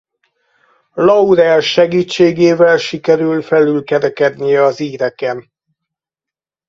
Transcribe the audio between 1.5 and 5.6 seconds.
segítségével sikerül felülkerekednie az íreken.